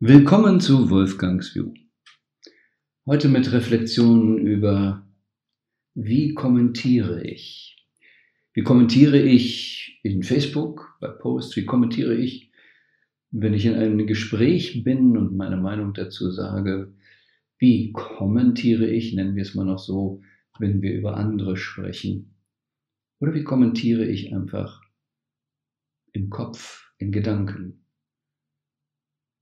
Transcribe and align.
Willkommen 0.00 0.58
zu 0.58 0.90
Wolfgangs 0.90 1.54
View. 1.54 1.72
Heute 3.06 3.28
mit 3.28 3.52
Reflexionen 3.52 4.38
über, 4.38 5.06
wie 5.94 6.34
kommentiere 6.34 7.22
ich? 7.22 7.76
Wie 8.54 8.64
kommentiere 8.64 9.20
ich 9.20 10.00
in 10.02 10.24
Facebook, 10.24 10.98
bei 11.00 11.06
Posts? 11.06 11.54
Wie 11.56 11.64
kommentiere 11.64 12.16
ich, 12.16 12.50
wenn 13.30 13.54
ich 13.54 13.66
in 13.66 13.74
einem 13.74 14.04
Gespräch 14.04 14.82
bin 14.82 15.16
und 15.16 15.36
meine 15.36 15.58
Meinung 15.58 15.94
dazu 15.94 16.32
sage? 16.32 16.92
Wie 17.58 17.92
kommentiere 17.92 18.88
ich, 18.88 19.14
nennen 19.14 19.36
wir 19.36 19.42
es 19.42 19.54
mal 19.54 19.64
noch 19.64 19.78
so, 19.78 20.22
wenn 20.58 20.82
wir 20.82 20.92
über 20.92 21.16
andere 21.16 21.56
sprechen? 21.56 22.34
Oder 23.20 23.32
wie 23.32 23.44
kommentiere 23.44 24.04
ich 24.04 24.34
einfach 24.34 24.82
im 26.10 26.30
Kopf, 26.30 26.92
in 26.98 27.12
Gedanken? 27.12 27.83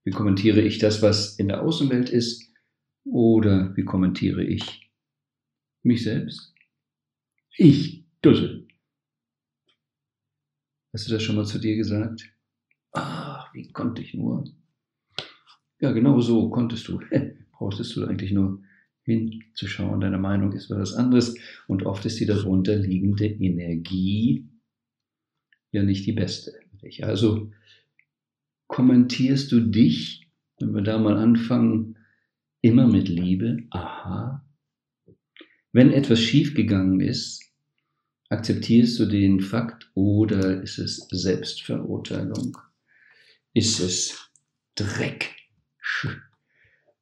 Wie 0.04 0.10
kommentiere 0.10 0.60
ich 0.60 0.78
das, 0.78 1.02
was 1.02 1.38
in 1.38 1.48
der 1.48 1.62
Außenwelt 1.62 2.10
ist? 2.10 2.52
Oder 3.04 3.76
wie 3.76 3.84
kommentiere 3.84 4.44
ich 4.44 4.90
mich 5.82 6.02
selbst? 6.02 6.54
Ich, 7.56 8.04
Dussel. 8.22 8.66
Hast 10.92 11.08
du 11.08 11.12
das 11.12 11.22
schon 11.22 11.36
mal 11.36 11.46
zu 11.46 11.58
dir 11.58 11.76
gesagt? 11.76 12.32
Ach, 12.92 13.52
wie 13.54 13.70
konnte 13.72 14.02
ich 14.02 14.14
nur? 14.14 14.44
Ja, 15.80 15.92
genau 15.92 16.20
so 16.20 16.50
konntest 16.50 16.88
du. 16.88 17.00
Brauchtest 17.52 17.96
du 17.96 18.04
eigentlich 18.04 18.32
nur 18.32 18.62
hinzuschauen. 19.04 20.00
Deine 20.00 20.18
Meinung 20.18 20.52
ist 20.52 20.70
was 20.70 20.94
anderes. 20.94 21.36
Und 21.66 21.84
oft 21.84 22.04
ist 22.04 22.20
die 22.20 22.26
darunter 22.26 22.76
liegende 22.76 23.26
Energie 23.26 24.48
ja 25.70 25.82
nicht 25.82 26.06
die 26.06 26.12
beste. 26.12 26.52
Also 27.00 27.50
kommentierst 28.72 29.52
du 29.52 29.60
dich, 29.60 30.26
wenn 30.58 30.74
wir 30.74 30.80
da 30.80 30.98
mal 30.98 31.18
anfangen, 31.18 31.98
immer 32.62 32.88
mit 32.88 33.06
Liebe? 33.08 33.58
Aha. 33.70 34.44
Wenn 35.72 35.92
etwas 35.92 36.20
schiefgegangen 36.20 37.00
ist, 37.00 37.52
akzeptierst 38.30 38.98
du 38.98 39.04
den 39.04 39.40
Fakt 39.40 39.90
oder 39.94 40.62
ist 40.62 40.78
es 40.78 41.06
Selbstverurteilung? 41.10 42.56
Ist 43.52 43.78
es 43.80 44.30
Dreck, 44.74 45.36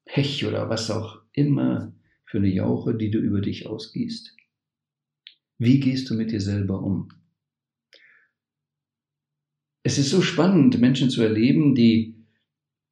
Pech 0.07 0.45
oder 0.45 0.69
was 0.69 0.91
auch 0.91 1.23
immer 1.33 1.93
für 2.25 2.39
eine 2.39 2.53
Jauche, 2.53 2.97
die 2.97 3.13
du 3.13 3.21
über 3.21 3.41
dich 3.41 3.69
ausgießt? 3.69 4.37
Wie 5.59 5.79
gehst 5.79 6.11
du 6.11 6.15
mit 6.15 6.33
dir 6.33 6.41
selber 6.41 6.83
um? 6.83 7.11
Es 9.83 9.99
ist 9.99 10.11
so 10.11 10.21
spannend, 10.21 10.79
Menschen 10.81 11.11
zu 11.11 11.23
erleben, 11.23 11.75
die 11.75 12.17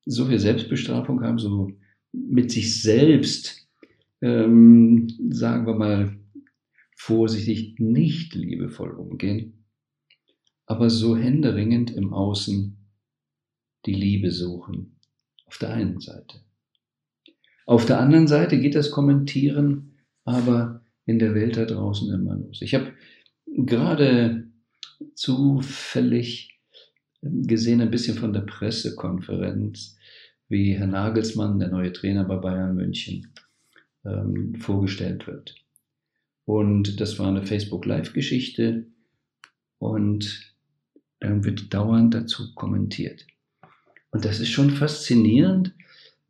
so 0.07 0.27
viel 0.27 0.39
Selbstbestrafung 0.39 1.23
haben, 1.23 1.39
so 1.39 1.71
mit 2.13 2.51
sich 2.51 2.81
selbst, 2.83 3.69
ähm, 4.23 5.09
sagen 5.31 5.67
wir 5.67 5.75
mal, 5.75 6.19
vorsichtig 6.97 7.79
nicht 7.79 8.35
liebevoll 8.35 8.91
umgehen, 8.91 9.65
aber 10.67 10.91
so 10.91 11.17
händeringend 11.17 11.91
im 11.91 12.13
Außen 12.13 12.77
die 13.87 13.95
Liebe 13.95 14.31
suchen. 14.31 14.97
Auf 15.47 15.59
der 15.59 15.71
einen 15.71 16.01
Seite. 16.01 16.41
Auf 17.65 17.87
der 17.87 18.01
anderen 18.01 18.27
Seite 18.27 18.59
geht 18.59 18.75
das 18.75 18.91
Kommentieren 18.91 19.89
aber 20.29 20.83
in 21.07 21.19
der 21.19 21.35
Welt 21.35 21.57
da 21.57 21.65
draußen 21.65 22.13
immer 22.13 22.37
los. 22.37 22.61
Ich 22.61 22.75
habe 22.75 22.93
gerade 23.47 24.51
zufällig 25.15 26.58
gesehen 27.23 27.81
ein 27.81 27.91
bisschen 27.91 28.17
von 28.17 28.33
der 28.33 28.43
Pressekonferenz, 28.43 29.97
wie 30.49 30.75
Herr 30.75 30.87
Nagelsmann, 30.87 31.59
der 31.59 31.69
neue 31.69 31.93
Trainer 31.93 32.25
bei 32.25 32.37
Bayern 32.37 32.77
München, 32.77 33.33
ähm, 34.05 34.55
vorgestellt 34.57 35.27
wird. 35.27 35.55
Und 36.45 37.01
das 37.01 37.19
war 37.19 37.29
eine 37.29 37.45
Facebook-Live-Geschichte 37.45 38.87
und 39.79 40.55
dann 41.21 41.45
wird 41.45 41.75
dauernd 41.75 42.15
dazu 42.15 42.55
kommentiert. 42.55 43.27
Und 44.11 44.25
das 44.25 44.41
ist 44.41 44.49
schon 44.49 44.71
faszinierend, 44.71 45.75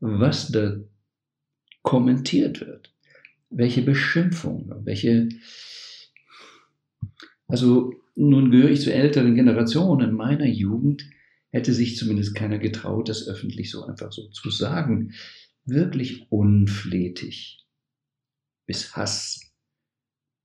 was 0.01 0.51
da 0.51 0.79
kommentiert 1.83 2.61
wird. 2.61 2.93
Welche 3.51 3.83
Beschimpfungen, 3.83 4.85
welche, 4.85 5.29
also 7.47 7.93
nun 8.19 8.51
gehöre 8.51 8.71
ich 8.71 8.81
zur 8.81 8.95
älteren 8.95 9.37
Generation. 9.37 10.01
In 10.01 10.13
meiner 10.13 10.47
Jugend 10.47 11.09
hätte 11.51 11.73
sich 11.73 11.97
zumindest 11.97 12.35
keiner 12.35 12.59
getraut, 12.59 13.09
das 13.09 13.29
öffentlich 13.29 13.71
so 13.71 13.85
einfach 13.85 14.11
so 14.11 14.29
zu 14.29 14.51
sagen. 14.51 15.13
Wirklich 15.65 16.27
unflätig. 16.31 17.65
Bis 18.67 18.97
Hass. 18.97 19.41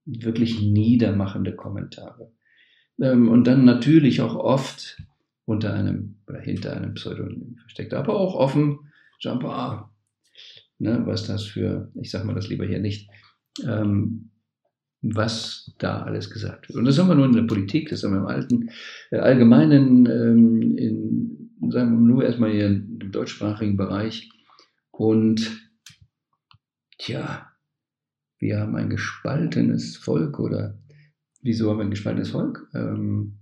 Wirklich 0.05 0.61
niedermachende 0.61 1.55
Kommentare. 1.55 2.31
Ähm, 3.01 3.27
und 3.29 3.45
dann 3.45 3.65
natürlich 3.65 4.21
auch 4.21 4.35
oft 4.35 5.01
unter 5.45 5.73
einem 5.73 6.19
oder 6.27 6.41
hinter 6.41 6.75
einem 6.75 6.93
Pseudonym 6.93 7.57
versteckt, 7.57 7.93
aber 7.93 8.15
auch 8.15 8.35
offen, 8.35 8.91
Jumper, 9.19 9.91
ne, 10.77 11.01
was 11.05 11.25
das 11.25 11.45
für, 11.45 11.91
ich 11.95 12.11
sag 12.11 12.23
mal 12.23 12.35
das 12.35 12.49
lieber 12.49 12.65
hier 12.65 12.79
nicht, 12.79 13.09
ähm, 13.65 14.29
was 15.01 15.62
da 15.77 16.03
alles 16.03 16.29
gesagt 16.29 16.69
wird. 16.69 16.77
Und 16.77 16.85
das 16.85 16.97
haben 16.97 17.07
wir 17.07 17.15
nur 17.15 17.25
in 17.25 17.33
der 17.33 17.43
Politik, 17.43 17.89
das 17.89 18.03
haben 18.03 18.13
wir 18.13 18.19
im 18.19 18.27
alten, 18.27 18.69
äh, 19.11 19.17
allgemeinen, 19.17 20.05
ähm, 20.05 20.77
in, 20.77 21.71
sagen 21.71 21.91
wir 21.91 21.99
nur 21.99 22.23
erstmal 22.23 22.51
hier 22.51 22.67
im 22.67 23.11
deutschsprachigen 23.11 23.77
Bereich. 23.77 24.29
Und 24.91 25.71
tja, 26.97 27.51
wir 28.39 28.59
haben 28.59 28.75
ein 28.75 28.89
gespaltenes 28.89 29.97
Volk 29.97 30.39
oder 30.39 30.77
wieso 31.41 31.69
haben 31.69 31.77
wir 31.77 31.85
ein 31.85 31.91
gespaltenes 31.91 32.29
Volk? 32.29 32.67
Ähm, 32.73 33.39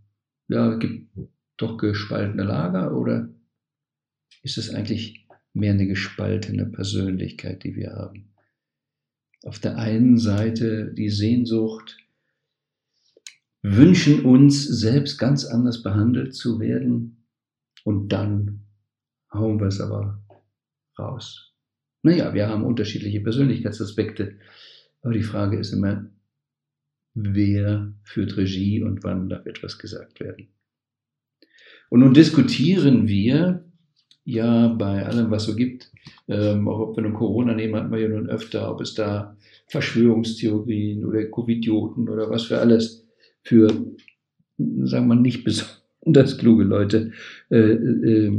ja, 0.47 0.73
es 0.73 0.79
gibt 0.79 1.09
doch 1.57 1.77
gespaltene 1.77 2.43
Lager 2.43 2.95
oder 2.95 3.29
ist 4.43 4.57
es 4.57 4.73
eigentlich 4.73 5.27
mehr 5.53 5.73
eine 5.73 5.87
gespaltene 5.87 6.65
Persönlichkeit, 6.65 7.63
die 7.63 7.75
wir 7.75 7.91
haben? 7.93 8.31
auf 9.43 9.59
der 9.59 9.77
einen 9.77 10.17
Seite 10.17 10.93
die 10.93 11.09
Sehnsucht, 11.09 11.97
wünschen 13.63 14.25
uns 14.25 14.63
selbst 14.63 15.17
ganz 15.17 15.45
anders 15.45 15.83
behandelt 15.83 16.35
zu 16.35 16.59
werden 16.59 17.27
und 17.83 18.09
dann 18.09 18.65
hauen 19.31 19.59
wir 19.59 19.67
es 19.67 19.79
aber 19.79 20.21
raus. 20.97 21.53
Naja, 22.03 22.33
wir 22.33 22.47
haben 22.47 22.63
unterschiedliche 22.63 23.21
Persönlichkeitsaspekte, 23.21 24.37
aber 25.01 25.13
die 25.13 25.23
Frage 25.23 25.59
ist 25.59 25.71
immer, 25.71 26.09
wer 27.13 27.93
führt 28.03 28.37
Regie 28.37 28.81
und 28.81 29.03
wann 29.03 29.29
darf 29.29 29.45
etwas 29.45 29.77
gesagt 29.77 30.19
werden. 30.19 30.47
Und 31.89 31.99
nun 31.99 32.13
diskutieren 32.13 33.07
wir 33.07 33.65
ja 34.23 34.69
bei 34.69 35.05
allem, 35.05 35.29
was 35.29 35.43
so 35.43 35.55
gibt, 35.55 35.91
ähm, 36.27 36.67
auch 36.67 36.79
ob 36.79 36.95
wir 36.95 37.03
nun 37.03 37.13
Corona 37.13 37.53
nehmen, 37.53 37.75
hatten 37.75 37.91
wir 37.91 37.99
ja 37.99 38.07
nun 38.07 38.29
öfter, 38.29 38.71
ob 38.71 38.81
es 38.81 38.93
da 38.93 39.35
Verschwörungstheorien 39.67 41.05
oder 41.05 41.25
Covidioten 41.25 42.07
oder 42.07 42.29
was 42.29 42.43
für 42.43 42.59
alles 42.59 43.00
für, 43.43 43.67
sagen 44.57 45.07
wir 45.07 45.15
mal, 45.15 45.21
nicht 45.21 45.43
besonders 46.03 46.37
kluge 46.37 46.63
Leute, 46.63 47.11
äh, 47.49 47.57
äh, 47.57 48.31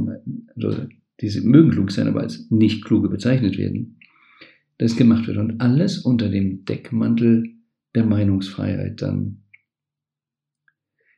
also 0.56 0.86
diese 1.20 1.46
mögen 1.46 1.70
klug 1.70 1.92
sein, 1.92 2.08
aber 2.08 2.20
als 2.20 2.50
nicht 2.50 2.84
kluge 2.84 3.08
bezeichnet 3.08 3.56
werden, 3.56 3.98
das 4.78 4.96
gemacht 4.96 5.26
wird. 5.26 5.38
Und 5.38 5.60
alles 5.60 5.98
unter 5.98 6.28
dem 6.28 6.64
Deckmantel 6.64 7.54
der 7.94 8.04
Meinungsfreiheit 8.04 9.02
dann. 9.02 9.42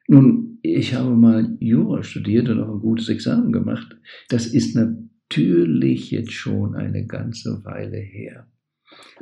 Nun, 0.07 0.59
ich 0.63 0.95
habe 0.95 1.15
mal 1.15 1.57
Jura 1.61 2.03
studiert 2.03 2.49
und 2.49 2.61
auch 2.61 2.75
ein 2.75 2.81
gutes 2.81 3.09
Examen 3.09 3.53
gemacht. 3.53 3.97
Das 4.29 4.47
ist 4.47 4.75
natürlich 4.75 6.11
jetzt 6.11 6.33
schon 6.33 6.75
eine 6.75 7.07
ganze 7.07 7.65
Weile 7.65 7.99
her. 7.99 8.47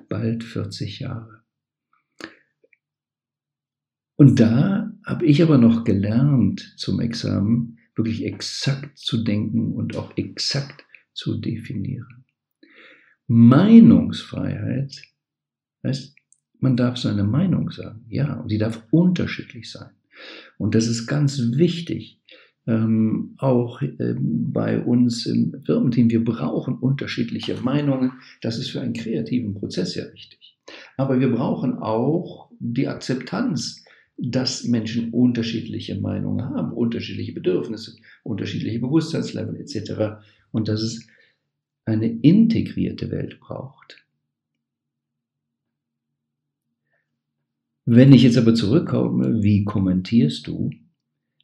Bald 0.09 0.43
40 0.44 1.00
Jahre. 1.00 1.42
Und 4.17 4.41
da 4.41 4.93
habe 5.05 5.26
ich 5.26 5.43
aber 5.43 5.59
noch 5.59 5.85
gelernt 5.85 6.75
zum 6.76 7.00
Examen, 7.00 7.79
wirklich 7.94 8.25
exakt 8.25 8.99
zu 8.99 9.23
denken 9.23 9.73
und 9.73 9.97
auch 9.97 10.17
exakt 10.17 10.85
zu 11.12 11.38
definieren. 11.38 12.25
Meinungsfreiheit 13.26 15.03
heißt, 15.85 16.17
man 16.61 16.76
darf 16.76 16.97
seine 16.97 17.25
Meinung 17.25 17.70
sagen, 17.70 18.05
ja, 18.09 18.35
und 18.35 18.50
die 18.50 18.59
darf 18.59 18.87
unterschiedlich 18.91 19.70
sein. 19.70 19.91
Und 20.59 20.75
das 20.75 20.87
ist 20.87 21.06
ganz 21.06 21.41
wichtig. 21.56 22.20
Ähm, 22.64 23.35
auch 23.38 23.82
äh, 23.82 24.14
bei 24.19 24.81
uns 24.81 25.26
im 25.26 25.61
Firmenteam, 25.67 26.11
wir 26.11 26.25
brauchen 26.25 26.76
unterschiedliche 26.76 27.61
Meinungen. 27.61 28.12
Das 28.41 28.59
ist 28.59 28.70
für 28.70 28.81
einen 28.81 28.93
kreativen 28.93 29.55
Prozess 29.55 29.97
ja 29.97 30.05
wichtig. 30.12 30.59
Aber 30.97 31.19
wir 31.19 31.32
brauchen 31.32 31.75
auch 31.79 32.50
die 32.61 32.87
Akzeptanz, 32.87 33.85
dass 34.23 34.65
Menschen 34.65 35.11
unterschiedliche 35.11 36.01
Meinungen 36.01 36.45
haben, 36.45 36.73
unterschiedliche 36.73 37.33
Bedürfnisse, 37.33 37.97
unterschiedliche 38.23 38.79
Bewusstseinslevel 38.79 39.57
etc. 39.57 40.23
Und 40.53 40.69
dass 40.69 40.81
es 40.81 41.09
eine 41.85 42.07
integrierte 42.07 43.11
Welt 43.11 43.41
braucht. 43.41 43.99
Wenn 47.85 48.13
ich 48.13 48.23
jetzt 48.23 48.39
aber 48.39 48.55
zurückkomme, 48.55 49.43
wie 49.43 49.65
kommentierst 49.65 50.47
du? 50.47 50.71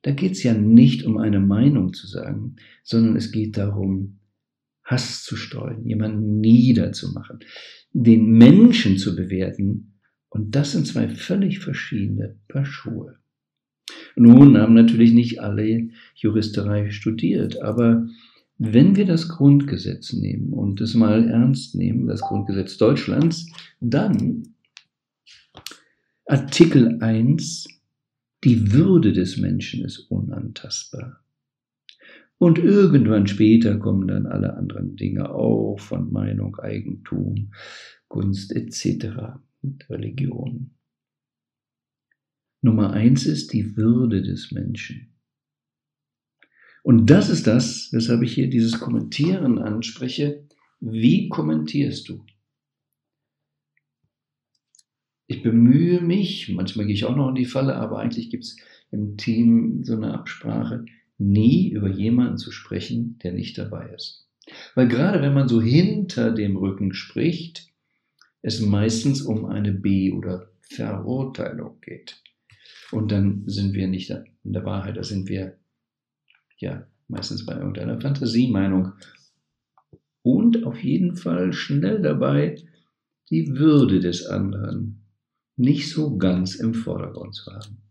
Da 0.03 0.13
geht 0.13 0.33
es 0.33 0.45
ja 0.45 0.55
nicht 0.55 1.03
um 1.05 1.19
eine 1.19 1.41
Meinung 1.41 1.93
zu 1.93 2.07
sagen, 2.07 2.57
sondern 2.85 3.17
es 3.17 3.33
geht 3.33 3.57
darum, 3.57 4.21
Hass 4.85 5.25
zu 5.25 5.37
streuen, 5.37 5.85
jemanden 5.85 6.41
niederzumachen, 6.41 7.41
den 7.93 8.39
Menschen 8.39 8.97
zu 8.99 9.17
bewerten. 9.17 9.98
Und 10.39 10.55
das 10.55 10.71
sind 10.71 10.87
zwei 10.87 11.09
völlig 11.09 11.59
verschiedene 11.59 12.37
Paar 12.47 12.65
Schuhe. 12.65 13.17
Nun 14.15 14.57
haben 14.57 14.75
natürlich 14.75 15.13
nicht 15.13 15.41
alle 15.41 15.89
Juristerei 16.15 16.93
studiert, 16.93 17.61
aber 17.61 18.07
wenn 18.57 18.95
wir 18.95 19.05
das 19.05 19.29
Grundgesetz 19.29 20.13
nehmen 20.13 20.53
und 20.53 20.81
es 20.81 20.95
mal 20.95 21.29
ernst 21.29 21.75
nehmen, 21.75 22.07
das 22.07 22.21
Grundgesetz 22.21 22.79
Deutschlands, 22.79 23.51
dann 23.81 24.55
Artikel 26.25 27.03
1, 27.03 27.67
die 28.45 28.73
Würde 28.73 29.13
des 29.13 29.39
Menschen 29.39 29.85
ist 29.85 29.99
unantastbar. 30.09 31.19
Und 32.39 32.61
irgendwann 32.61 33.27
später 33.27 33.77
kommen 33.77 34.07
dann 34.07 34.27
alle 34.27 34.57
anderen 34.57 34.95
Dinge 34.95 35.31
auch 35.31 35.81
von 35.81 36.13
Meinung, 36.13 36.55
Eigentum, 36.61 37.51
Kunst 38.07 38.55
etc. 38.55 39.41
und 39.69 39.91
Religion. 39.91 40.71
Nummer 42.63 42.93
eins 42.93 43.27
ist 43.27 43.53
die 43.53 43.77
Würde 43.77 44.23
des 44.23 44.51
Menschen. 44.51 45.15
Und 46.83 47.07
das 47.07 47.29
ist 47.29 47.47
das, 47.47 47.91
weshalb 47.93 48.23
ich 48.23 48.35
hier 48.35 48.49
dieses 48.49 48.81
Kommentieren 48.81 49.59
anspreche. 49.59 50.47
Wie 50.81 51.29
kommentierst 51.29 52.09
du? 52.09 52.25
Ich 55.27 55.43
bemühe 55.43 56.01
mich, 56.01 56.49
manchmal 56.49 56.87
gehe 56.87 56.95
ich 56.95 57.05
auch 57.05 57.15
noch 57.15 57.29
in 57.29 57.35
die 57.35 57.45
Falle, 57.45 57.77
aber 57.77 57.99
eigentlich 57.99 58.31
gibt 58.31 58.45
es 58.45 58.57
im 58.91 59.19
Team 59.19 59.85
so 59.85 59.95
eine 59.95 60.15
Absprache, 60.15 60.87
nie 61.19 61.71
über 61.71 61.91
jemanden 61.91 62.39
zu 62.39 62.51
sprechen, 62.51 63.19
der 63.23 63.33
nicht 63.33 63.59
dabei 63.59 63.91
ist. 63.91 64.27
Weil 64.75 64.89
gerade 64.89 65.21
wenn 65.21 65.35
man 65.35 65.49
so 65.49 65.61
hinter 65.61 66.33
dem 66.33 66.57
Rücken 66.57 66.95
spricht, 66.95 67.68
es 68.49 68.61
meistens 68.61 69.23
um 69.23 69.47
eine 69.47 69.73
B- 69.73 70.13
oder 70.13 70.51
Verurteilung 70.61 71.81
geht. 71.81 72.23
Und 72.91 73.13
dann 73.13 73.45
sind 73.47 73.75
wir 73.75 73.87
nicht 73.87 74.11
in 74.11 74.53
der 74.53 74.65
Wahrheit, 74.65 74.97
da 74.97 75.05
sind 75.05 75.29
wir 75.29 75.59
ja 76.59 76.87
meistens 77.07 77.47
bei 77.47 77.55
irgendeiner 77.55 78.01
Fantasiemeinung. 78.01 78.93
Und 80.23 80.65
auf 80.65 80.83
jeden 80.83 81.17
Fall 81.17 81.53
schnell 81.53 82.03
dabei, 82.03 82.57
die 83.31 83.57
Würde 83.57 84.01
des 84.01 84.27
anderen 84.27 85.05
nicht 85.57 85.91
so 85.91 86.17
ganz 86.17 86.55
im 86.55 86.75
Vordergrund 86.75 87.35
zu 87.35 87.53
haben. 87.53 87.88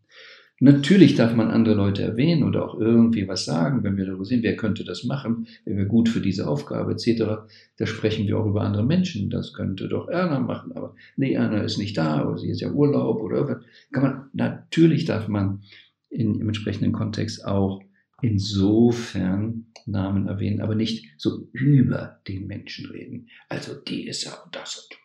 Natürlich 0.60 1.14
darf 1.14 1.36
man 1.36 1.52
andere 1.52 1.76
Leute 1.76 2.02
erwähnen 2.02 2.44
oder 2.44 2.66
auch 2.66 2.80
irgendwie 2.80 3.28
was 3.28 3.46
sagen, 3.46 3.84
wenn 3.84 3.96
wir 3.96 4.06
darüber 4.06 4.26
sehen, 4.26 4.42
wer 4.42 4.56
könnte 4.56 4.84
das 4.84 5.04
machen, 5.04 5.48
wer 5.66 5.78
wäre 5.78 5.88
gut 5.88 6.10
für 6.10 6.20
diese 6.20 6.48
Aufgabe 6.48 6.94
etc. 6.94 7.48
Da 7.78 7.86
sprechen 7.86 8.28
wir 8.28 8.40
auch 8.40 8.48
über 8.48 8.62
andere 8.62 8.84
Menschen. 8.84 9.30
Das 9.30 9.54
könnte 9.54 9.88
doch 9.88 10.08
Erna 10.08 10.40
machen, 10.40 10.72
aber 10.72 10.96
nee, 11.16 11.34
Erna 11.34 11.62
ist 11.62 11.78
nicht 11.78 11.96
da 11.96 12.28
oder 12.28 12.40
sie 12.40 12.50
ist 12.50 12.62
ja 12.62 12.72
Urlaub 12.72 13.22
oder 13.22 13.38
irgendwas. 13.38 13.66
Kann 13.92 14.04
man, 14.04 14.30
natürlich 14.34 15.06
darf 15.06 15.28
man 15.28 15.62
in, 16.10 16.40
im 16.40 16.48
entsprechenden 16.48 16.92
Kontext 16.92 17.46
auch 17.46 17.84
insofern 18.24 19.68
Namen 19.86 20.28
erwähnen, 20.28 20.62
aber 20.62 20.74
nicht 20.74 21.06
so 21.18 21.50
über 21.52 22.20
den 22.28 22.48
Menschen 22.48 22.88
reden. 22.88 23.28
Also 23.48 23.76
die 23.76 24.08
ist 24.08 24.24
ja 24.24 24.34
und 24.44 24.56
das 24.56 24.90
und 24.90 24.98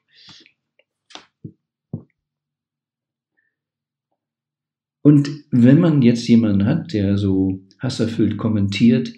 Und 5.02 5.28
wenn 5.50 5.80
man 5.80 6.00
jetzt 6.00 6.26
jemanden 6.28 6.64
hat, 6.64 6.92
der 6.92 7.18
so 7.18 7.60
hasserfüllt 7.78 8.38
kommentiert 8.38 9.12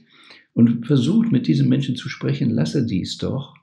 und 0.55 0.87
versucht, 0.87 1.31
mit 1.31 1.47
diesem 1.47 1.69
Menschen 1.69 1.95
zu 1.95 2.09
sprechen, 2.09 2.51
lasse 2.51 2.87
dies 2.87 3.19
doch, 3.19 3.55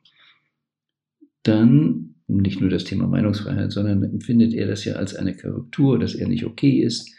dann 1.43 2.15
nicht 2.27 2.61
nur 2.61 2.69
das 2.69 2.83
Thema 2.83 3.07
Meinungsfreiheit, 3.07 3.71
sondern 3.71 4.03
empfindet 4.03 4.53
er 4.53 4.67
das 4.67 4.85
ja 4.85 4.93
als 4.93 5.15
eine 5.15 5.35
Korrektur, 5.35 5.99
dass 5.99 6.13
er 6.13 6.27
nicht 6.27 6.45
okay 6.45 6.81
ist 6.81 7.11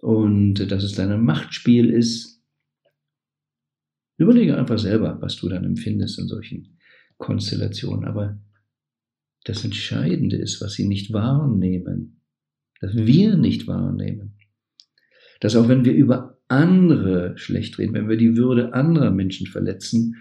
und 0.00 0.70
dass 0.70 0.84
es 0.84 0.92
dann 0.92 1.10
ein 1.10 1.24
Machtspiel 1.24 1.90
ist. 1.90 2.40
Überlege 4.16 4.56
einfach 4.56 4.78
selber, 4.78 5.18
was 5.20 5.36
du 5.36 5.48
dann 5.48 5.64
empfindest 5.64 6.18
in 6.18 6.28
solchen 6.28 6.78
Konstellationen. 7.18 8.04
Aber 8.04 8.38
das 9.44 9.64
Entscheidende 9.64 10.36
ist, 10.36 10.60
was 10.60 10.74
sie 10.74 10.86
nicht 10.86 11.12
wahrnehmen 11.12 12.19
das 12.80 12.94
wir 12.94 13.36
nicht 13.36 13.66
wahrnehmen. 13.66 14.32
Dass 15.40 15.56
auch 15.56 15.68
wenn 15.68 15.84
wir 15.84 15.92
über 15.92 16.38
andere 16.48 17.38
schlecht 17.38 17.78
reden, 17.78 17.94
wenn 17.94 18.08
wir 18.08 18.16
die 18.16 18.36
Würde 18.36 18.74
anderer 18.74 19.10
Menschen 19.10 19.46
verletzen, 19.46 20.16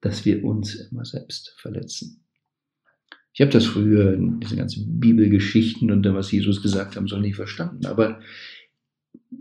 dass 0.00 0.24
wir 0.24 0.44
uns 0.44 0.74
immer 0.74 1.04
selbst 1.04 1.54
verletzen. 1.56 2.20
Ich 3.32 3.40
habe 3.40 3.50
das 3.50 3.64
früher 3.64 4.12
in 4.12 4.38
diesen 4.38 4.58
ganzen 4.58 5.00
Bibelgeschichten 5.00 5.90
und 5.90 6.02
da, 6.04 6.14
was 6.14 6.30
Jesus 6.30 6.62
gesagt 6.62 6.94
haben 6.94 7.08
soll, 7.08 7.20
nicht 7.20 7.36
verstanden. 7.36 7.86
Aber 7.86 8.20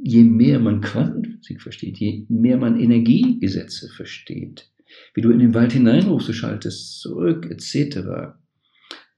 je 0.02 0.24
mehr 0.24 0.60
man 0.60 0.82
Quantenphysik 0.82 1.62
versteht, 1.62 1.98
je 1.98 2.26
mehr 2.30 2.58
man 2.58 2.80
Energiegesetze 2.80 3.90
versteht, 3.90 4.72
wie 5.14 5.22
du 5.22 5.32
in 5.32 5.40
den 5.40 5.54
Wald 5.54 5.74
hineinrufst, 5.74 6.30
du 6.30 6.34
schaltest 6.34 7.02
zurück, 7.02 7.46
etc., 7.50 8.34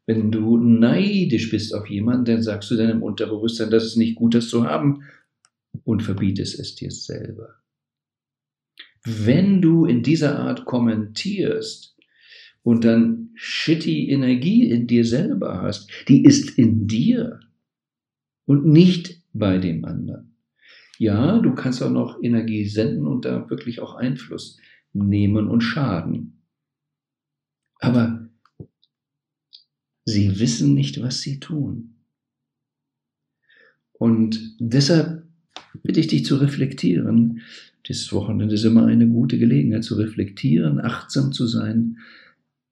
wenn 0.06 0.32
du 0.32 0.58
neidisch 0.58 1.50
bist 1.50 1.74
auf 1.74 1.90
jemanden, 1.90 2.26
dann 2.26 2.44
sagst 2.44 2.70
du 2.70 2.76
deinem 2.76 3.02
Unterbewusstsein, 3.02 3.72
das 3.72 3.86
ist 3.86 3.98
nicht 3.98 4.16
gut, 4.16 4.36
das 4.36 4.50
zu 4.50 4.66
haben 4.66 5.04
und 5.84 6.04
verbietest 6.04 6.60
es 6.60 6.76
dir 6.76 6.92
selber. 6.92 7.56
Wenn 9.04 9.62
du 9.62 9.86
in 9.86 10.04
dieser 10.04 10.40
Art 10.40 10.66
kommentierst 10.66 11.96
und 12.64 12.84
dann 12.84 13.32
shitty 13.36 14.10
Energie 14.10 14.70
in 14.70 14.88
dir 14.88 15.06
selber 15.06 15.62
hast, 15.62 15.90
die 16.08 16.24
ist 16.24 16.58
in 16.58 16.88
dir 16.88 17.40
und 18.46 18.66
nicht 18.66 19.22
bei 19.34 19.58
dem 19.58 19.86
anderen. 19.86 20.36
Ja, 20.98 21.40
du 21.40 21.54
kannst 21.54 21.84
auch 21.84 21.92
noch 21.92 22.22
Energie 22.24 22.66
senden 22.66 23.06
und 23.06 23.26
da 23.26 23.50
wirklich 23.50 23.82
auch 23.82 23.96
Einfluss 23.96 24.60
nehmen 24.94 25.48
und 25.48 25.62
schaden. 25.62 26.42
Aber 27.80 28.25
Sie 30.06 30.40
wissen 30.40 30.76
nicht, 30.76 31.02
was 31.02 31.22
sie 31.22 31.40
tun. 31.40 31.96
Und 33.94 34.56
deshalb 34.60 35.24
bitte 35.84 36.00
ich 36.00 36.08
dich 36.08 36.26
zu 36.26 36.36
reflektieren. 36.36 37.42
Das 37.88 38.12
Wochenende 38.14 38.56
ist 38.56 38.66
immer 38.66 38.86
eine 38.86 39.08
gute 39.08 39.40
Gelegenheit 39.40 39.84
zu 39.84 39.96
reflektieren, 39.96 40.80
achtsam 40.80 41.32
zu 41.32 41.48
sein. 41.48 41.98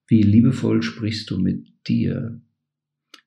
Wie 0.07 0.21
liebevoll 0.21 0.83
sprichst 0.83 1.29
du 1.29 1.39
mit 1.39 1.67
dir? 1.87 2.39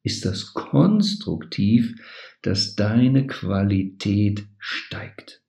Ist 0.02 0.25
das 0.25 0.54
konstruktiv, 0.54 1.96
dass 2.42 2.76
deine 2.76 3.26
Qualität 3.26 4.46
steigt? 4.58 5.42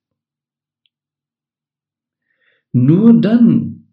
Nur 2.71 3.21
dann 3.21 3.86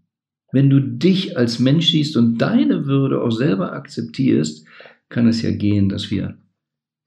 wenn 0.55 0.71
du 0.71 0.81
dich 0.81 1.37
als 1.37 1.59
Mensch 1.59 1.91
siehst 1.91 2.17
und 2.17 2.39
deine 2.39 2.87
Würde 2.87 3.21
auch 3.21 3.33
selber 3.33 3.73
akzeptierst, 3.73 4.65
kann 5.09 5.27
es 5.27 5.43
ja 5.43 5.51
gehen, 5.51 5.89
dass 5.89 6.13
wir 6.13 6.39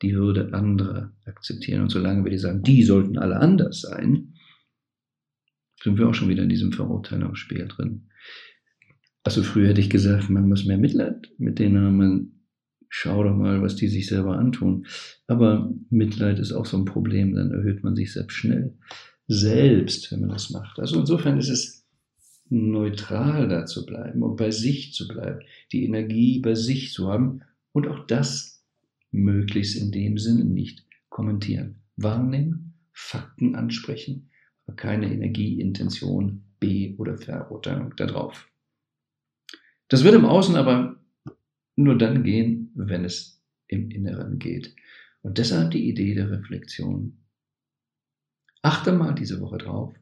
die 0.02 0.14
Würde 0.14 0.54
anderer 0.54 1.14
akzeptieren. 1.26 1.82
Und 1.82 1.90
solange 1.90 2.26
wir 2.26 2.32
die 2.32 2.40
sagen, 2.40 2.62
die 2.62 2.84
sollten 2.84 3.18
alle 3.18 3.38
anders 3.38 3.80
sein, 3.82 4.34
sind 5.82 5.98
wir 5.98 6.10
auch 6.10 6.14
schon 6.14 6.28
wieder 6.28 6.44
in 6.44 6.50
diesem 6.50 6.74
Verurteilungsspiel 6.74 7.70
drin. 7.70 8.10
Also 9.24 9.44
früher 9.44 9.70
hätte 9.70 9.82
ich 9.82 9.90
gesagt, 9.90 10.30
man 10.30 10.50
muss 10.50 10.66
mehr 10.66 10.78
Mitleid 10.78 11.32
mit 11.38 11.58
denen 11.58 11.82
haben, 11.82 11.98
man 11.98 12.32
schau 12.90 13.24
doch 13.24 13.36
mal, 13.36 13.62
was 13.62 13.78
die 13.78 13.88
sich 13.88 14.08
selber 14.08 14.38
antun. 14.38 14.86
Aber 15.28 15.74
Mitleid 15.90 16.40
ist 16.40 16.52
auch 16.52 16.66
so 16.66 16.76
ein 16.76 16.86
Problem, 16.86 17.34
dann 17.34 17.52
erhöht 17.52 17.82
man 17.82 17.96
sich 17.96 18.12
selbst 18.12 18.36
schnell. 18.36 18.78
Selbst, 19.28 20.12
wenn 20.12 20.20
man 20.20 20.32
das 20.32 20.50
macht. 20.50 20.80
Also 20.80 21.00
insofern 21.00 21.38
ist 21.38 21.50
es 21.50 21.77
neutral 22.50 23.48
da 23.48 23.66
zu 23.66 23.86
bleiben 23.86 24.24
und 24.24 24.38
bei 24.38 24.52
sich 24.52 24.94
zu 24.94 25.08
bleiben, 25.08 25.42
die 25.72 25.86
Energie 25.86 26.40
bei 26.40 26.56
sich 26.56 26.94
zu 26.94 27.08
haben 27.08 27.42
und 27.72 27.88
auch 27.88 28.06
das 28.08 28.64
möglichst 29.12 29.76
in 29.76 29.92
dem 29.92 30.18
Sinne 30.18 30.46
nicht 30.46 30.86
kommentieren. 31.10 31.82
Wahrnehmen, 31.96 32.74
Fakten 32.94 33.56
ansprechen, 33.56 34.30
aber 34.66 34.76
keine 34.76 35.12
Energie, 35.12 35.60
Intention, 35.60 36.44
B- 36.60 36.96
oder 36.98 37.18
Verurteilung 37.18 37.96
darauf. 37.96 38.50
Das 39.88 40.04
wird 40.04 40.16
im 40.16 40.26
Außen 40.26 40.56
aber 40.56 41.00
nur 41.76 41.98
dann 41.98 42.24
gehen, 42.24 42.72
wenn 42.76 43.06
es 43.06 43.42
im 43.68 43.90
Inneren 43.92 44.40
geht. 44.40 44.76
Und 45.22 45.38
deshalb 45.38 45.72
die 45.72 45.88
Idee 45.88 46.16
der 46.16 46.32
Reflexion. 46.32 47.18
Achte 48.62 48.92
mal 48.92 49.14
diese 49.14 49.40
Woche 49.40 49.60
drauf, 49.60 49.94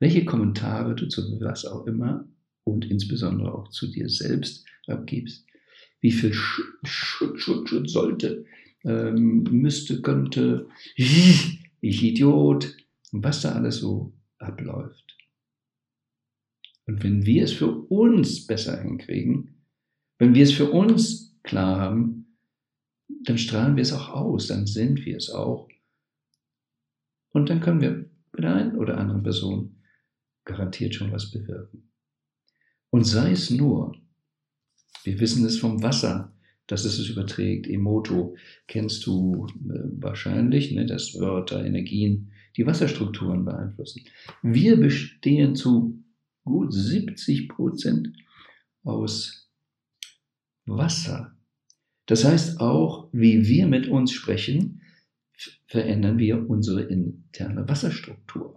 welche 0.00 0.24
Kommentare 0.24 0.94
du 0.94 1.08
zu 1.08 1.22
was 1.40 1.64
auch 1.64 1.86
immer 1.86 2.28
und 2.64 2.84
insbesondere 2.90 3.52
auch 3.52 3.68
zu 3.68 3.88
dir 3.88 4.08
selbst 4.08 4.64
abgibst, 4.86 5.44
wie 6.00 6.12
viel 6.12 6.32
Schutz, 6.32 6.88
Schutz, 7.40 7.68
Schutz 7.68 7.92
sollte, 7.92 8.44
ähm, 8.84 9.42
müsste, 9.50 10.00
könnte, 10.02 10.68
ich 10.96 11.62
Idiot, 11.80 12.76
was 13.12 13.42
da 13.42 13.52
alles 13.52 13.78
so 13.78 14.12
abläuft. 14.38 15.16
Und 16.86 17.02
wenn 17.02 17.26
wir 17.26 17.44
es 17.44 17.52
für 17.52 17.70
uns 17.70 18.46
besser 18.46 18.80
hinkriegen, 18.80 19.64
wenn 20.18 20.34
wir 20.34 20.42
es 20.42 20.52
für 20.52 20.70
uns 20.70 21.38
klar 21.42 21.78
haben, 21.78 22.36
dann 23.24 23.38
strahlen 23.38 23.76
wir 23.76 23.82
es 23.82 23.92
auch 23.92 24.08
aus, 24.08 24.46
dann 24.46 24.66
sind 24.66 25.04
wir 25.04 25.16
es 25.16 25.30
auch. 25.30 25.68
Und 27.30 27.50
dann 27.50 27.60
können 27.60 27.80
wir 27.80 28.10
bei 28.32 28.42
der 28.42 28.54
einen 28.54 28.76
oder 28.76 28.98
anderen 28.98 29.22
Person 29.22 29.77
garantiert 30.48 30.94
schon 30.94 31.12
was 31.12 31.30
bewirken. 31.30 31.90
Und 32.90 33.04
sei 33.04 33.32
es 33.32 33.50
nur, 33.50 33.94
wir 35.04 35.20
wissen 35.20 35.44
es 35.44 35.58
vom 35.58 35.82
Wasser, 35.82 36.32
dass 36.66 36.84
es 36.84 36.98
es 36.98 37.08
überträgt. 37.08 37.66
Emoto 37.66 38.36
kennst 38.66 39.06
du 39.06 39.46
äh, 39.46 39.78
wahrscheinlich, 40.00 40.72
ne, 40.72 40.86
dass 40.86 41.18
Wörter, 41.18 41.64
Energien 41.64 42.32
die 42.56 42.66
Wasserstrukturen 42.66 43.44
beeinflussen. 43.44 44.02
Wir 44.42 44.76
bestehen 44.78 45.54
zu 45.54 46.02
gut 46.44 46.72
70 46.72 47.48
Prozent 47.48 48.12
aus 48.82 49.48
Wasser. 50.66 51.36
Das 52.06 52.24
heißt 52.24 52.60
auch, 52.60 53.08
wie 53.12 53.46
wir 53.46 53.66
mit 53.66 53.86
uns 53.86 54.12
sprechen, 54.12 54.82
verändern 55.66 56.18
wir 56.18 56.48
unsere 56.48 56.82
interne 56.82 57.68
Wasserstruktur. 57.68 58.56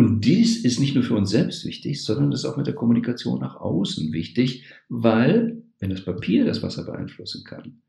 Und 0.00 0.24
dies 0.24 0.64
ist 0.64 0.80
nicht 0.80 0.94
nur 0.94 1.04
für 1.04 1.14
uns 1.14 1.28
selbst 1.28 1.66
wichtig, 1.66 2.02
sondern 2.02 2.32
ist 2.32 2.46
auch 2.46 2.56
mit 2.56 2.66
der 2.66 2.74
Kommunikation 2.74 3.38
nach 3.38 3.56
außen 3.56 4.14
wichtig, 4.14 4.64
weil, 4.88 5.62
wenn 5.78 5.90
das 5.90 6.06
Papier 6.06 6.46
das 6.46 6.62
Wasser 6.62 6.86
beeinflussen 6.86 7.44
kann, 7.44 7.82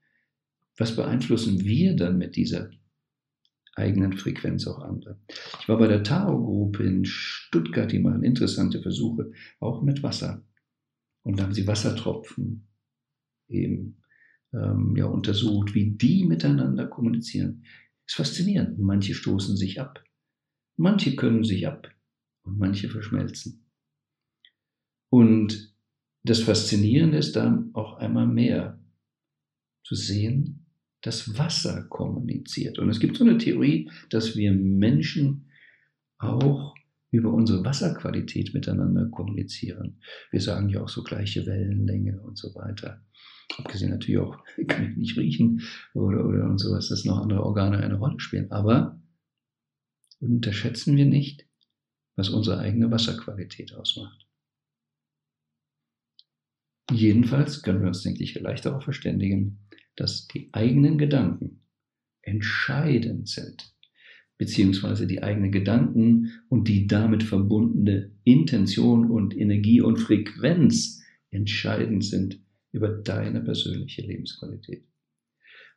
was 0.76 0.94
beeinflussen 0.94 1.64
wir 1.64 1.96
dann 1.96 2.18
mit 2.18 2.36
dieser 2.36 2.70
eigenen 3.76 4.12
Frequenz 4.12 4.68
auch 4.68 4.80
andere? 4.80 5.22
Ich 5.62 5.70
war 5.70 5.78
bei 5.78 5.88
der 5.88 6.04
Tao-Gruppe 6.04 6.84
in 6.84 7.06
Stuttgart, 7.06 7.90
die 7.90 8.00
machen 8.00 8.26
interessante 8.26 8.82
Versuche, 8.82 9.32
auch 9.62 9.82
mit 9.82 10.04
Wasser. 10.04 10.46
Und 11.24 11.40
da 11.40 11.44
haben 11.44 11.54
sie 11.54 11.66
Wassertropfen 11.66 12.68
eben 13.48 14.02
ähm, 14.52 14.96
ja, 14.98 15.06
untersucht, 15.06 15.74
wie 15.76 15.92
die 15.92 16.26
miteinander 16.26 16.88
kommunizieren. 16.88 17.64
ist 18.06 18.16
faszinierend. 18.16 18.80
Manche 18.80 19.14
stoßen 19.14 19.56
sich 19.56 19.80
ab. 19.80 20.04
Manche 20.76 21.16
können 21.16 21.46
sich 21.46 21.70
ab 21.70 21.88
und 22.44 22.58
manche 22.58 22.90
verschmelzen. 22.90 23.66
Und 25.10 25.76
das 26.24 26.42
Faszinierende 26.42 27.18
ist 27.18 27.36
dann 27.36 27.72
auch 27.74 27.98
einmal 27.98 28.28
mehr 28.28 28.80
zu 29.84 29.96
sehen, 29.96 30.66
dass 31.02 31.38
Wasser 31.38 31.84
kommuniziert. 31.90 32.78
Und 32.80 32.90
es 32.90 33.00
gibt 33.00 33.18
so 33.18 33.24
eine 33.24 33.38
Theorie, 33.38 33.90
dass 34.10 34.36
wir 34.36 34.52
Menschen 34.52 35.50
auch 36.20 36.76
über 37.10 37.34
unsere 37.34 37.66
Wasserqualität 37.66 38.54
miteinander 38.54 39.08
kommunizieren. 39.10 40.00
Wir 40.32 40.40
sagen 40.40 40.70
ja 40.70 40.82
auch 40.82 40.90
so 40.90 41.04
gleiche 41.04 41.46
Wellenlänge 41.46 42.22
und 42.22 42.38
so 42.38 42.56
weiter. 42.56 43.04
Abgesehen 43.58 43.92
natürlich 43.92 44.22
auch, 44.22 44.38
kann 44.68 44.92
ich 44.92 44.98
nicht 44.98 45.18
riechen 45.18 45.62
oder, 45.94 46.26
oder 46.26 46.50
und 46.50 46.60
sowas, 46.60 46.88
dass 46.88 47.04
noch 47.04 47.18
andere 47.18 47.44
Organe 47.44 47.80
eine 47.80 47.96
Rolle 47.96 48.20
spielen. 48.20 48.50
Aber 48.52 49.02
unterschätzen 50.20 50.96
wir 50.96 51.06
nicht, 51.06 51.48
was 52.22 52.30
unsere 52.30 52.60
eigene 52.60 52.92
Wasserqualität 52.92 53.74
ausmacht. 53.74 54.28
Jedenfalls 56.92 57.64
können 57.64 57.82
wir 57.82 57.88
uns, 57.88 58.04
denke 58.04 58.24
ich, 58.24 58.40
leicht 58.40 58.64
darauf 58.64 58.84
verständigen, 58.84 59.58
dass 59.96 60.28
die 60.28 60.54
eigenen 60.54 61.00
Gedanken 61.00 61.62
entscheidend 62.22 63.28
sind, 63.28 63.74
beziehungsweise 64.38 65.08
die 65.08 65.24
eigenen 65.24 65.52
Gedanken 65.52 66.44
und 66.48 66.68
die 66.68 66.86
damit 66.86 67.24
verbundene 67.24 68.12
Intention 68.24 69.10
und 69.10 69.36
Energie 69.36 69.82
und 69.82 69.98
Frequenz 69.98 71.02
entscheidend 71.32 72.06
sind 72.06 72.40
über 72.72 72.90
deine 72.90 73.42
persönliche 73.42 74.04
Lebensqualität. 74.04 74.86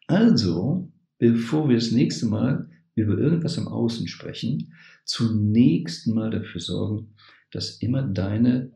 Also, 0.09 0.93
bevor 1.17 1.71
wir 1.71 1.77
das 1.77 1.91
nächste 1.91 2.27
Mal 2.27 2.69
über 2.95 3.19
irgendwas 3.19 3.57
im 3.57 3.69
Außen 3.69 4.07
sprechen, 4.09 4.75
zunächst 5.05 6.07
mal 6.07 6.31
dafür 6.31 6.61
sorgen, 6.61 7.15
dass 7.51 7.79
immer 7.79 8.03
deine 8.03 8.73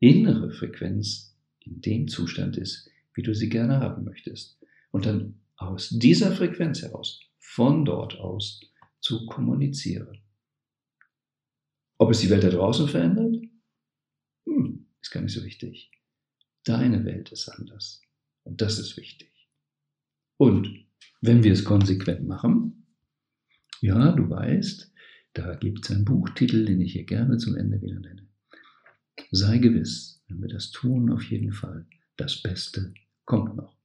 innere 0.00 0.50
Frequenz 0.50 1.36
in 1.60 1.80
dem 1.80 2.08
Zustand 2.08 2.56
ist, 2.56 2.90
wie 3.14 3.22
du 3.22 3.34
sie 3.34 3.48
gerne 3.48 3.80
haben 3.80 4.04
möchtest. 4.04 4.58
Und 4.90 5.06
dann 5.06 5.40
aus 5.56 5.90
dieser 5.90 6.32
Frequenz 6.32 6.82
heraus, 6.82 7.20
von 7.38 7.84
dort 7.84 8.18
aus, 8.18 8.60
zu 9.00 9.26
kommunizieren. 9.26 10.18
Ob 11.98 12.10
es 12.10 12.20
die 12.20 12.30
Welt 12.30 12.44
da 12.44 12.50
draußen 12.50 12.88
verändert? 12.88 13.36
Hm, 14.46 14.86
ist 15.00 15.10
gar 15.10 15.20
nicht 15.20 15.34
so 15.34 15.44
wichtig. 15.44 15.90
Deine 16.64 17.04
Welt 17.04 17.32
ist 17.32 17.48
anders. 17.48 18.02
Und 18.44 18.60
das 18.60 18.78
ist 18.78 18.96
wichtig. 18.96 19.32
Und 20.36 20.86
wenn 21.20 21.42
wir 21.42 21.52
es 21.52 21.64
konsequent 21.64 22.26
machen, 22.26 22.77
ja, 23.80 24.12
du 24.12 24.28
weißt, 24.28 24.92
da 25.34 25.54
gibt 25.54 25.84
es 25.84 25.90
einen 25.90 26.04
Buchtitel, 26.04 26.64
den 26.64 26.80
ich 26.80 26.92
hier 26.92 27.04
gerne 27.04 27.38
zum 27.38 27.56
Ende 27.56 27.80
wieder 27.80 28.00
nenne. 28.00 28.26
Sei 29.30 29.58
gewiss, 29.58 30.22
wenn 30.28 30.40
wir 30.40 30.48
das 30.48 30.70
tun, 30.70 31.10
auf 31.12 31.22
jeden 31.24 31.52
Fall, 31.52 31.86
das 32.16 32.42
Beste 32.42 32.92
kommt 33.24 33.56
noch. 33.56 33.77